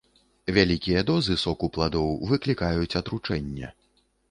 [0.55, 3.73] Вялікія дозы соку пладоў выклікаюць атручэнне.